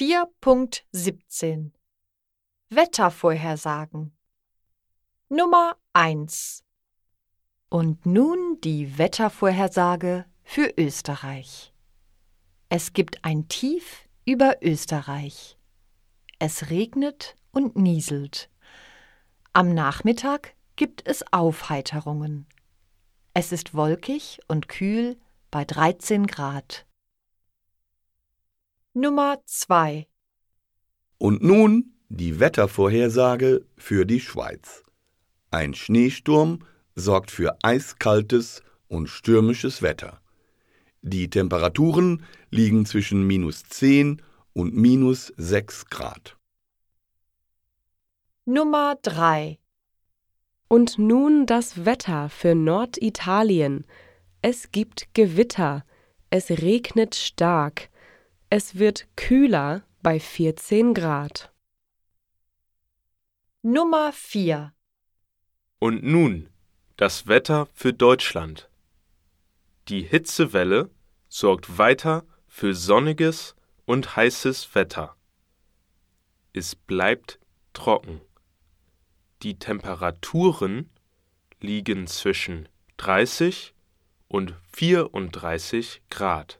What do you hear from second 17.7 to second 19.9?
nieselt. Am